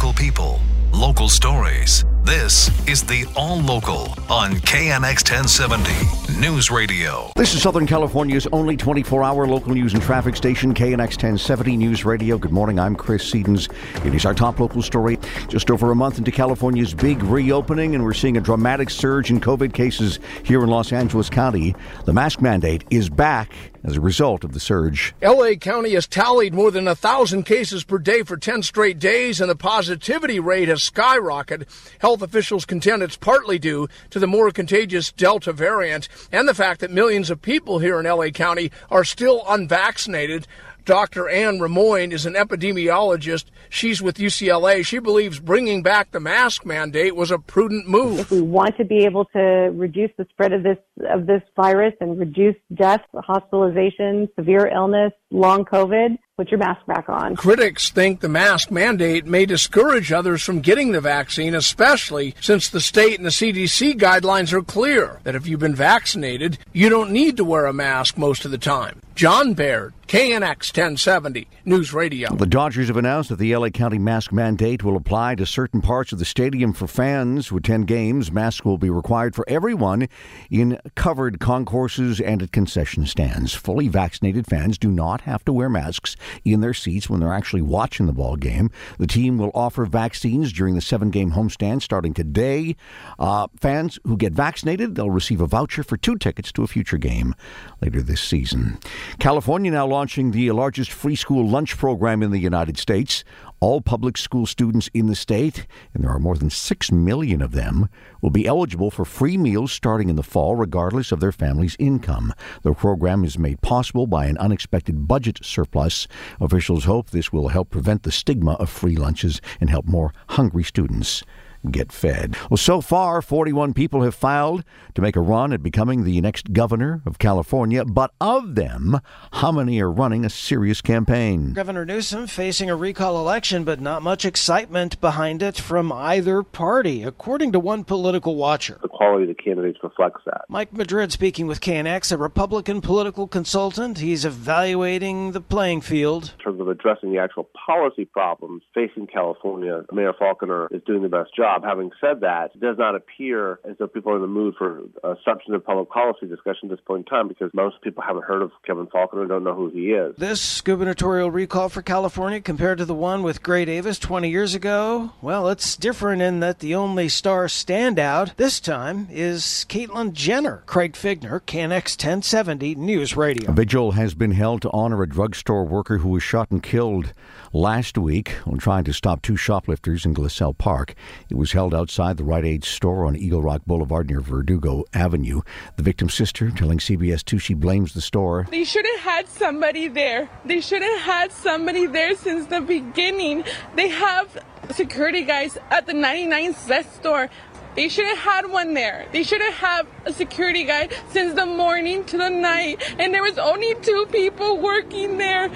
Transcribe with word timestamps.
Local 0.00 0.14
people, 0.14 0.60
local 0.94 1.28
stories. 1.28 2.06
This 2.22 2.70
is 2.88 3.02
the 3.02 3.26
All 3.36 3.60
Local 3.60 4.14
on 4.30 4.52
KNX 4.52 5.30
1070 5.30 6.40
News 6.40 6.70
Radio. 6.70 7.30
This 7.36 7.54
is 7.54 7.60
Southern 7.60 7.86
California's 7.86 8.46
only 8.46 8.78
24 8.78 9.22
hour 9.22 9.46
local 9.46 9.74
news 9.74 9.92
and 9.92 10.02
traffic 10.02 10.36
station, 10.36 10.72
KNX 10.72 11.16
1070 11.16 11.76
News 11.76 12.06
Radio. 12.06 12.38
Good 12.38 12.50
morning, 12.50 12.78
I'm 12.78 12.96
Chris 12.96 13.30
Sedens. 13.30 13.68
It 14.06 14.14
is 14.14 14.24
our 14.24 14.32
top 14.32 14.58
local 14.58 14.80
story. 14.80 15.18
Just 15.48 15.70
over 15.70 15.90
a 15.90 15.94
month 15.94 16.16
into 16.16 16.30
California's 16.30 16.94
big 16.94 17.22
reopening, 17.22 17.94
and 17.94 18.02
we're 18.02 18.14
seeing 18.14 18.38
a 18.38 18.40
dramatic 18.40 18.88
surge 18.88 19.30
in 19.30 19.38
COVID 19.38 19.74
cases 19.74 20.18
here 20.44 20.62
in 20.62 20.70
Los 20.70 20.94
Angeles 20.94 21.28
County. 21.28 21.74
The 22.06 22.14
mask 22.14 22.40
mandate 22.40 22.84
is 22.88 23.10
back 23.10 23.52
as 23.84 23.96
a 23.96 24.00
result 24.00 24.44
of 24.44 24.52
the 24.52 24.60
surge. 24.60 25.14
LA 25.22 25.54
County 25.54 25.94
has 25.94 26.06
tallied 26.06 26.54
more 26.54 26.70
than 26.70 26.86
a 26.86 26.94
thousand 26.94 27.44
cases 27.44 27.84
per 27.84 27.98
day 27.98 28.22
for 28.22 28.36
10 28.36 28.62
straight 28.62 28.98
days, 28.98 29.40
and 29.40 29.50
the 29.50 29.56
positivity 29.56 30.38
rate 30.38 30.68
has 30.68 30.80
skyrocketed. 30.80 31.66
Health 32.00 32.22
officials 32.22 32.64
contend 32.64 33.02
it's 33.02 33.16
partly 33.16 33.58
due 33.58 33.88
to 34.10 34.18
the 34.18 34.26
more 34.26 34.50
contagious 34.50 35.12
Delta 35.12 35.52
variant 35.52 36.08
and 36.30 36.46
the 36.46 36.54
fact 36.54 36.80
that 36.80 36.90
millions 36.90 37.30
of 37.30 37.42
people 37.42 37.78
here 37.78 37.98
in 37.98 38.06
LA 38.06 38.28
County 38.28 38.70
are 38.90 39.04
still 39.04 39.44
unvaccinated. 39.48 40.46
Dr. 40.84 41.28
Anne 41.28 41.58
Rimoin 41.58 42.12
is 42.12 42.26
an 42.26 42.34
epidemiologist. 42.34 43.44
She's 43.68 44.02
with 44.02 44.16
UCLA. 44.16 44.84
She 44.84 44.98
believes 44.98 45.38
bringing 45.38 45.82
back 45.82 46.10
the 46.10 46.20
mask 46.20 46.64
mandate 46.64 47.16
was 47.16 47.30
a 47.30 47.38
prudent 47.38 47.88
move. 47.88 48.18
If 48.18 48.30
we 48.30 48.40
want 48.40 48.76
to 48.76 48.84
be 48.84 49.04
able 49.04 49.24
to 49.26 49.40
reduce 49.40 50.10
the 50.16 50.26
spread 50.30 50.52
of 50.52 50.62
this 50.62 50.78
of 51.08 51.26
this 51.26 51.42
virus 51.56 51.94
and 52.00 52.18
reduce 52.18 52.56
deaths, 52.74 53.04
hospitalization, 53.14 54.28
severe 54.36 54.66
illness, 54.66 55.12
long 55.30 55.64
COVID, 55.64 56.18
put 56.36 56.50
your 56.50 56.58
mask 56.58 56.84
back 56.86 57.08
on. 57.08 57.36
Critics 57.36 57.90
think 57.90 58.20
the 58.20 58.28
mask 58.28 58.70
mandate 58.70 59.26
may 59.26 59.46
discourage 59.46 60.10
others 60.10 60.42
from 60.42 60.60
getting 60.60 60.92
the 60.92 61.00
vaccine, 61.00 61.54
especially 61.54 62.34
since 62.40 62.68
the 62.68 62.80
state 62.80 63.16
and 63.18 63.26
the 63.26 63.30
CDC 63.30 63.98
guidelines 63.98 64.52
are 64.52 64.62
clear 64.62 65.20
that 65.24 65.34
if 65.34 65.46
you've 65.46 65.60
been 65.60 65.74
vaccinated, 65.74 66.58
you 66.72 66.88
don't 66.88 67.10
need 67.10 67.36
to 67.36 67.44
wear 67.44 67.66
a 67.66 67.72
mask 67.72 68.16
most 68.16 68.44
of 68.44 68.50
the 68.50 68.58
time. 68.58 69.00
John 69.20 69.52
Baird, 69.52 69.92
KNX 70.06 70.74
1070, 70.74 71.46
News 71.66 71.92
Radio. 71.92 72.34
The 72.34 72.46
Dodgers 72.46 72.88
have 72.88 72.96
announced 72.96 73.28
that 73.28 73.38
the 73.38 73.54
LA 73.54 73.68
County 73.68 73.98
mask 73.98 74.32
mandate 74.32 74.82
will 74.82 74.96
apply 74.96 75.34
to 75.34 75.44
certain 75.44 75.82
parts 75.82 76.10
of 76.10 76.18
the 76.18 76.24
stadium 76.24 76.72
for 76.72 76.86
fans 76.86 77.48
who 77.48 77.58
attend 77.58 77.86
games. 77.86 78.32
Masks 78.32 78.64
will 78.64 78.78
be 78.78 78.88
required 78.88 79.34
for 79.34 79.44
everyone 79.46 80.08
in 80.50 80.80
covered 80.94 81.38
concourses 81.38 82.18
and 82.18 82.42
at 82.42 82.50
concession 82.50 83.04
stands. 83.04 83.52
Fully 83.52 83.88
vaccinated 83.88 84.46
fans 84.46 84.78
do 84.78 84.90
not 84.90 85.20
have 85.20 85.44
to 85.44 85.52
wear 85.52 85.68
masks 85.68 86.16
in 86.42 86.62
their 86.62 86.72
seats 86.72 87.10
when 87.10 87.20
they're 87.20 87.34
actually 87.34 87.60
watching 87.60 88.06
the 88.06 88.14
ball 88.14 88.36
game. 88.36 88.70
The 88.98 89.06
team 89.06 89.36
will 89.36 89.52
offer 89.54 89.84
vaccines 89.84 90.50
during 90.50 90.76
the 90.76 90.80
seven 90.80 91.10
game 91.10 91.32
homestand 91.32 91.82
starting 91.82 92.14
today. 92.14 92.74
Uh, 93.18 93.48
fans 93.60 93.98
who 94.04 94.16
get 94.16 94.32
vaccinated, 94.32 94.94
they'll 94.94 95.10
receive 95.10 95.42
a 95.42 95.46
voucher 95.46 95.82
for 95.82 95.98
two 95.98 96.16
tickets 96.16 96.50
to 96.52 96.62
a 96.62 96.66
future 96.66 96.96
game 96.96 97.34
later 97.82 98.00
this 98.00 98.22
season. 98.22 98.78
California 99.18 99.70
now 99.70 99.86
launching 99.86 100.30
the 100.30 100.50
largest 100.52 100.92
free 100.92 101.16
school 101.16 101.46
lunch 101.46 101.76
program 101.76 102.22
in 102.22 102.30
the 102.30 102.38
United 102.38 102.78
States. 102.78 103.24
All 103.58 103.80
public 103.80 104.16
school 104.16 104.46
students 104.46 104.88
in 104.94 105.06
the 105.06 105.14
state, 105.14 105.66
and 105.92 106.02
there 106.02 106.10
are 106.10 106.18
more 106.18 106.36
than 106.36 106.48
6 106.48 106.92
million 106.92 107.42
of 107.42 107.52
them, 107.52 107.88
will 108.22 108.30
be 108.30 108.46
eligible 108.46 108.90
for 108.90 109.04
free 109.04 109.36
meals 109.36 109.72
starting 109.72 110.08
in 110.08 110.16
the 110.16 110.22
fall, 110.22 110.56
regardless 110.56 111.12
of 111.12 111.20
their 111.20 111.32
family's 111.32 111.76
income. 111.78 112.32
The 112.62 112.72
program 112.72 113.24
is 113.24 113.38
made 113.38 113.60
possible 113.60 114.06
by 114.06 114.26
an 114.26 114.38
unexpected 114.38 115.06
budget 115.06 115.40
surplus. 115.42 116.06
Officials 116.40 116.84
hope 116.84 117.10
this 117.10 117.32
will 117.32 117.48
help 117.48 117.70
prevent 117.70 118.04
the 118.04 118.12
stigma 118.12 118.52
of 118.52 118.70
free 118.70 118.96
lunches 118.96 119.40
and 119.60 119.68
help 119.68 119.86
more 119.86 120.14
hungry 120.28 120.64
students 120.64 121.22
get 121.70 121.92
fed. 121.92 122.36
Well, 122.48 122.56
so 122.56 122.80
far, 122.80 123.20
41 123.20 123.74
people 123.74 124.02
have 124.02 124.14
filed 124.14 124.64
to 124.94 125.02
make 125.02 125.16
a 125.16 125.20
run 125.20 125.52
at 125.52 125.62
becoming 125.62 126.04
the 126.04 126.20
next 126.20 126.52
governor 126.52 127.02
of 127.04 127.18
California, 127.18 127.84
but 127.84 128.12
of 128.20 128.54
them, 128.54 129.00
how 129.32 129.52
many 129.52 129.80
are 129.80 129.90
running 129.90 130.24
a 130.24 130.30
serious 130.30 130.80
campaign? 130.80 131.52
Governor 131.52 131.84
Newsom 131.84 132.26
facing 132.26 132.70
a 132.70 132.76
recall 132.76 133.18
election, 133.18 133.64
but 133.64 133.80
not 133.80 134.02
much 134.02 134.24
excitement 134.24 135.00
behind 135.00 135.42
it 135.42 135.58
from 135.58 135.92
either 135.92 136.42
party, 136.42 137.02
according 137.02 137.52
to 137.52 137.60
one 137.60 137.84
political 137.84 138.36
watcher. 138.36 138.80
Quality 139.00 139.30
of 139.30 139.34
the 139.34 139.42
candidates 139.42 139.78
reflects 139.82 140.20
that. 140.26 140.42
Mike 140.50 140.74
Madrid 140.74 141.10
speaking 141.10 141.46
with 141.46 141.62
KNX, 141.62 142.12
a 142.12 142.18
Republican 142.18 142.82
political 142.82 143.26
consultant. 143.26 143.96
He's 143.96 144.26
evaluating 144.26 145.32
the 145.32 145.40
playing 145.40 145.80
field. 145.80 146.34
In 146.38 146.44
terms 146.44 146.60
of 146.60 146.68
addressing 146.68 147.10
the 147.10 147.18
actual 147.18 147.48
policy 147.66 148.04
problems 148.04 148.62
facing 148.74 149.06
California, 149.06 149.86
Mayor 149.90 150.12
Faulconer 150.12 150.70
is 150.70 150.82
doing 150.86 151.00
the 151.00 151.08
best 151.08 151.34
job. 151.34 151.64
Having 151.64 151.92
said 151.98 152.20
that, 152.20 152.50
it 152.54 152.60
does 152.60 152.76
not 152.76 152.94
appear 152.94 153.58
as 153.64 153.76
though 153.78 153.86
people 153.86 154.12
are 154.12 154.16
in 154.16 154.20
the 154.20 154.28
mood 154.28 154.56
for 154.58 154.80
a 155.02 155.14
substantive 155.24 155.64
public 155.64 155.88
policy 155.88 156.26
discussion 156.26 156.64
at 156.64 156.76
this 156.76 156.84
point 156.84 157.06
in 157.06 157.10
time 157.10 157.26
because 157.26 157.50
most 157.54 157.80
people 157.80 158.02
haven't 158.06 158.26
heard 158.26 158.42
of 158.42 158.50
Kevin 158.66 158.86
Faulconer, 158.86 159.26
don't 159.26 159.44
know 159.44 159.54
who 159.54 159.70
he 159.70 159.92
is. 159.92 160.14
This 160.18 160.60
gubernatorial 160.60 161.30
recall 161.30 161.70
for 161.70 161.80
California 161.80 162.42
compared 162.42 162.76
to 162.76 162.84
the 162.84 162.94
one 162.94 163.22
with 163.22 163.42
Gray 163.42 163.64
Davis 163.64 163.98
20 163.98 164.28
years 164.28 164.54
ago, 164.54 165.12
well, 165.22 165.48
it's 165.48 165.74
different 165.74 166.20
in 166.20 166.40
that 166.40 166.58
the 166.58 166.74
only 166.74 167.08
star 167.08 167.46
standout 167.46 168.36
this 168.36 168.60
time 168.60 168.89
is 169.10 169.64
Caitlyn 169.68 170.12
Jenner. 170.12 170.62
Craig 170.66 170.94
Fiegener, 170.94 171.40
KNX 171.40 171.96
1070 171.96 172.74
News 172.74 173.16
Radio. 173.16 173.50
A 173.50 173.54
vigil 173.54 173.92
has 173.92 174.14
been 174.14 174.32
held 174.32 174.62
to 174.62 174.70
honor 174.70 175.02
a 175.02 175.08
drugstore 175.08 175.64
worker 175.64 175.98
who 175.98 176.08
was 176.08 176.22
shot 176.22 176.50
and 176.50 176.62
killed 176.62 177.12
last 177.52 177.96
week 177.96 178.30
when 178.44 178.58
trying 178.58 178.84
to 178.84 178.92
stop 178.92 179.22
two 179.22 179.36
shoplifters 179.36 180.04
in 180.04 180.14
Glassell 180.14 180.56
Park. 180.56 180.94
It 181.28 181.36
was 181.36 181.52
held 181.52 181.74
outside 181.74 182.16
the 182.16 182.24
Rite 182.24 182.44
Aid 182.44 182.64
store 182.64 183.04
on 183.04 183.16
Eagle 183.16 183.42
Rock 183.42 183.62
Boulevard 183.66 184.10
near 184.10 184.20
Verdugo 184.20 184.84
Avenue. 184.92 185.42
The 185.76 185.82
victim's 185.82 186.14
sister 186.14 186.50
telling 186.50 186.78
CBS 186.78 187.24
2 187.24 187.38
she 187.38 187.54
blames 187.54 187.94
the 187.94 188.00
store. 188.00 188.46
They 188.50 188.64
should 188.64 188.86
have 188.86 189.00
had 189.00 189.28
somebody 189.28 189.86
there. 189.88 190.28
They 190.44 190.60
should 190.60 190.82
have 190.82 191.00
had 191.00 191.32
somebody 191.32 191.86
there 191.86 192.16
since 192.16 192.46
the 192.46 192.60
beginning. 192.60 193.44
They 193.76 193.88
have 193.88 194.36
security 194.72 195.22
guys 195.22 195.58
at 195.70 195.86
the 195.86 195.94
99 195.94 196.54
cent 196.54 196.92
store. 196.92 197.28
They 197.76 197.88
should 197.88 198.06
have 198.06 198.18
had 198.18 198.50
one 198.50 198.74
there. 198.74 199.06
They 199.12 199.22
should 199.22 199.40
have 199.40 199.54
had 199.54 199.86
a 200.04 200.12
security 200.12 200.64
guy 200.64 200.88
since 201.10 201.34
the 201.34 201.46
morning 201.46 202.04
to 202.06 202.18
the 202.18 202.28
night. 202.28 202.82
And 202.98 203.14
there 203.14 203.22
was 203.22 203.38
only 203.38 203.74
two 203.76 204.06
people 204.10 204.58
working 204.58 205.18
there. 205.18 205.50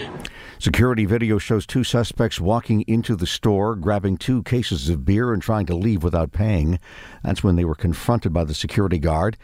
Security 0.61 1.05
video 1.05 1.39
shows 1.39 1.67
two 1.67 1.85
suspects 1.85 2.41
walking 2.41 2.83
into 2.83 3.17
the 3.17 3.27
store, 3.27 3.75
grabbing 3.75 4.17
two 4.17 4.43
cases 4.45 4.89
of 4.89 5.05
beer 5.05 5.33
and 5.33 5.43
trying 5.43 5.67
to 5.67 5.75
leave 5.75 6.03
without 6.03 6.33
paying. 6.33 6.79
That's 7.23 7.43
when 7.43 7.57
they 7.57 7.65
were 7.65 7.75
confronted 7.75 8.33
by 8.33 8.45
the 8.45 8.55
security 8.55 8.99
guard. 8.99 9.37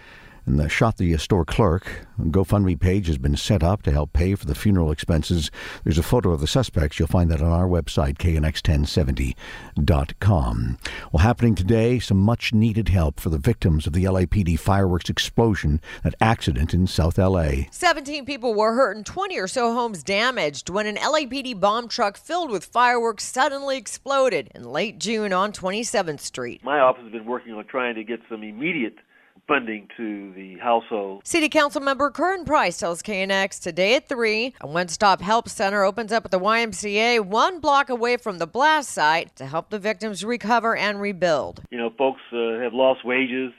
And 0.47 0.59
the 0.59 0.69
shot 0.69 0.97
the 0.97 1.17
store 1.19 1.45
clerk. 1.45 2.07
A 2.19 2.23
GoFundMe 2.23 2.79
page 2.79 3.07
has 3.07 3.19
been 3.19 3.37
set 3.37 3.63
up 3.63 3.83
to 3.83 3.93
help 3.93 4.13
pay 4.13 4.35
for 4.35 4.47
the 4.47 4.55
funeral 4.55 4.91
expenses. 4.91 5.51
There's 5.85 5.99
a 5.99 6.03
photo 6.03 6.33
of 6.33 6.41
the 6.41 6.47
suspects. 6.47 6.99
You'll 6.99 7.09
find 7.09 7.31
that 7.31 7.41
on 7.41 7.51
our 7.51 7.67
website, 7.67 8.19
knx1070.com. 8.19 10.79
Well, 11.13 11.23
happening 11.23 11.55
today, 11.55 11.99
some 11.99 12.19
much 12.19 12.53
needed 12.53 12.89
help 12.89 13.21
for 13.21 13.31
the 13.31 13.39
victims 13.39 13.87
of 13.87 13.93
the 13.93 14.05
LAPD 14.05 14.59
fireworks 14.59 15.09
explosion, 15.09 15.81
that 16.05 16.15
accident 16.21 16.75
in 16.75 16.87
South 16.87 17.17
LA. 17.17 17.53
17 17.71 18.25
people 18.25 18.55
were 18.55 18.75
hurt 18.75 18.97
and 18.97 19.07
20 19.07 19.39
or 19.39 19.49
so 19.49 19.73
homes 19.73 20.03
damaged 20.03 20.69
when 20.69 20.87
an 20.87 20.97
LAPD 20.97 21.59
bomb 21.59 21.89
truck 21.89 22.17
filled 22.17 22.51
with 22.51 22.65
fireworks 22.65 23.25
suddenly 23.25 23.77
exploded 23.77 24.51
in 24.55 24.65
late 24.65 24.99
June 24.99 25.33
on 25.33 25.53
27th 25.53 26.21
Street. 26.21 26.63
My 26.63 26.81
office 26.81 27.05
has 27.05 27.13
been 27.13 27.25
working 27.25 27.53
on 27.53 27.65
trying 27.67 27.95
to 27.95 28.05
get 28.05 28.21
some 28.29 28.43
immediate 28.43 28.97
funding 29.51 29.89
to 29.97 30.33
the 30.35 30.57
household. 30.59 31.27
City 31.27 31.49
Council 31.49 31.81
member 31.81 32.09
Curren 32.09 32.45
Price 32.45 32.79
tells 32.79 33.03
KNX 33.03 33.61
today 33.61 33.97
at 33.97 34.09
3, 34.09 34.55
a 34.61 34.67
one 34.69 34.87
stop 34.87 35.21
help 35.21 35.49
center 35.49 35.83
opens 35.83 36.13
up 36.13 36.25
at 36.25 36.31
the 36.31 36.39
YMCA 36.39 37.19
one 37.25 37.59
block 37.59 37.91
away 37.91 38.17
from 38.17 38.39
the 38.39 38.47
blast 38.47 38.91
site 38.91 39.35
to 39.35 39.47
help 39.47 39.71
the 39.71 39.81
victims 39.81 40.25
recover 40.25 40.77
and 40.77 41.01
rebuild. 41.01 41.63
You 41.71 41.79
know, 41.79 41.91
folks 41.99 42.21
uh, 42.33 42.61
have 42.63 42.75
lost 42.75 43.05
wages, 43.05 43.51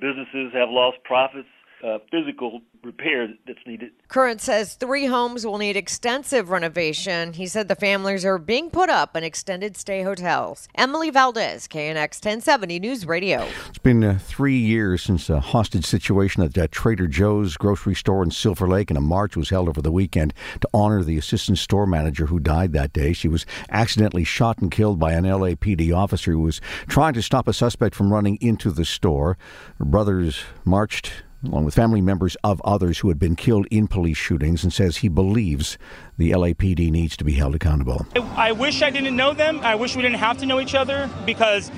businesses 0.00 0.52
have 0.54 0.68
lost 0.70 0.98
profits 1.02 1.48
uh, 1.82 1.98
physical 2.10 2.60
repair 2.84 3.28
that's 3.46 3.58
needed. 3.66 3.90
Curren 4.08 4.38
says 4.38 4.74
three 4.74 5.06
homes 5.06 5.46
will 5.46 5.58
need 5.58 5.76
extensive 5.76 6.50
renovation. 6.50 7.32
He 7.32 7.46
said 7.46 7.68
the 7.68 7.74
families 7.74 8.24
are 8.24 8.38
being 8.38 8.70
put 8.70 8.88
up 8.88 9.16
in 9.16 9.24
extended 9.24 9.76
stay 9.76 10.02
hotels. 10.02 10.68
Emily 10.74 11.10
Valdez, 11.10 11.68
KNX 11.68 12.24
1070 12.24 12.78
News 12.80 13.06
Radio. 13.06 13.46
It's 13.68 13.78
been 13.78 14.02
uh, 14.02 14.18
three 14.20 14.56
years 14.56 15.02
since 15.02 15.28
a 15.30 15.40
hostage 15.40 15.84
situation 15.84 16.42
at 16.42 16.56
uh, 16.56 16.68
Trader 16.70 17.06
Joe's 17.06 17.56
grocery 17.56 17.94
store 17.94 18.22
in 18.22 18.30
Silver 18.30 18.68
Lake, 18.68 18.90
and 18.90 18.98
a 18.98 19.02
march 19.02 19.36
was 19.36 19.50
held 19.50 19.68
over 19.68 19.82
the 19.82 19.92
weekend 19.92 20.34
to 20.60 20.68
honor 20.72 21.02
the 21.02 21.18
assistant 21.18 21.58
store 21.58 21.86
manager 21.86 22.26
who 22.26 22.38
died 22.38 22.72
that 22.72 22.92
day. 22.92 23.12
She 23.12 23.28
was 23.28 23.46
accidentally 23.70 24.24
shot 24.24 24.58
and 24.58 24.70
killed 24.70 24.98
by 24.98 25.12
an 25.12 25.24
LAPD 25.24 25.94
officer 25.94 26.32
who 26.32 26.40
was 26.40 26.60
trying 26.88 27.14
to 27.14 27.22
stop 27.22 27.48
a 27.48 27.52
suspect 27.52 27.94
from 27.94 28.12
running 28.12 28.38
into 28.40 28.70
the 28.70 28.84
store. 28.84 29.36
Her 29.78 29.84
brothers 29.84 30.44
marched 30.64 31.12
along 31.44 31.64
with 31.64 31.74
family 31.74 32.00
members 32.00 32.36
of 32.44 32.60
others 32.62 32.98
who 32.98 33.08
had 33.08 33.18
been 33.18 33.36
killed 33.36 33.66
in 33.70 33.88
police 33.88 34.16
shootings, 34.16 34.62
and 34.62 34.72
says 34.72 34.98
he 34.98 35.08
believes 35.08 35.78
the 36.18 36.30
LAPD 36.30 36.90
needs 36.90 37.16
to 37.16 37.24
be 37.24 37.32
held 37.32 37.54
accountable. 37.54 38.06
I 38.36 38.52
wish 38.52 38.82
I 38.82 38.90
didn't 38.90 39.16
know 39.16 39.34
them. 39.34 39.60
I 39.60 39.74
wish 39.74 39.96
we 39.96 40.02
didn't 40.02 40.18
have 40.18 40.38
to 40.38 40.46
know 40.46 40.60
each 40.60 40.74
other 40.74 41.10
because 41.26 41.70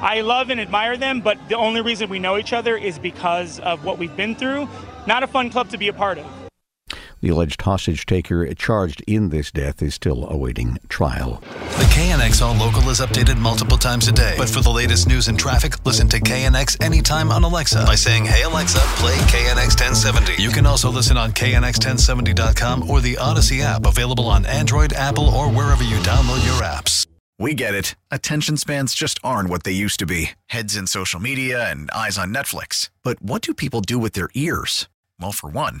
I 0.00 0.20
love 0.20 0.50
and 0.50 0.60
admire 0.60 0.96
them, 0.96 1.20
but 1.20 1.38
the 1.48 1.56
only 1.56 1.80
reason 1.80 2.10
we 2.10 2.18
know 2.18 2.36
each 2.36 2.52
other 2.52 2.76
is 2.76 2.98
because 2.98 3.60
of 3.60 3.84
what 3.84 3.98
we've 3.98 4.16
been 4.16 4.34
through. 4.34 4.68
Not 5.06 5.22
a 5.22 5.26
fun 5.26 5.50
club 5.50 5.68
to 5.70 5.78
be 5.78 5.88
a 5.88 5.92
part 5.92 6.18
of. 6.18 6.43
The 7.24 7.30
alleged 7.30 7.62
hostage 7.62 8.04
taker 8.04 8.52
charged 8.52 9.02
in 9.06 9.30
this 9.30 9.50
death 9.50 9.80
is 9.80 9.94
still 9.94 10.28
awaiting 10.28 10.76
trial. 10.90 11.42
The 11.78 11.88
KNX 11.88 12.42
All 12.42 12.54
Local 12.54 12.86
is 12.90 13.00
updated 13.00 13.38
multiple 13.38 13.78
times 13.78 14.08
a 14.08 14.12
day. 14.12 14.34
But 14.36 14.50
for 14.50 14.60
the 14.60 14.68
latest 14.68 15.08
news 15.08 15.28
and 15.28 15.38
traffic, 15.38 15.86
listen 15.86 16.06
to 16.08 16.20
KNX 16.20 16.84
anytime 16.84 17.32
on 17.32 17.42
Alexa 17.42 17.82
by 17.86 17.94
saying, 17.94 18.26
Hey 18.26 18.42
Alexa, 18.42 18.78
play 19.00 19.14
KNX 19.32 19.68
1070. 19.68 20.42
You 20.42 20.50
can 20.50 20.66
also 20.66 20.90
listen 20.90 21.16
on 21.16 21.32
KNX1070.com 21.32 22.90
or 22.90 23.00
the 23.00 23.14
Audacy 23.14 23.62
app 23.62 23.86
available 23.86 24.28
on 24.28 24.44
Android, 24.44 24.92
Apple, 24.92 25.30
or 25.30 25.48
wherever 25.48 25.82
you 25.82 25.96
download 26.00 26.44
your 26.44 26.62
apps. 26.62 27.06
We 27.38 27.54
get 27.54 27.74
it. 27.74 27.94
Attention 28.10 28.58
spans 28.58 28.94
just 28.94 29.18
aren't 29.24 29.48
what 29.48 29.64
they 29.64 29.72
used 29.72 29.98
to 30.00 30.04
be 30.04 30.32
heads 30.48 30.76
in 30.76 30.86
social 30.86 31.20
media 31.20 31.70
and 31.70 31.90
eyes 31.90 32.18
on 32.18 32.34
Netflix. 32.34 32.90
But 33.02 33.22
what 33.22 33.40
do 33.40 33.54
people 33.54 33.80
do 33.80 33.98
with 33.98 34.12
their 34.12 34.28
ears? 34.34 34.88
Well, 35.18 35.32
for 35.32 35.48
one, 35.48 35.80